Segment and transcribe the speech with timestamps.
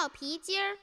[0.00, 0.78] 跳皮筋儿。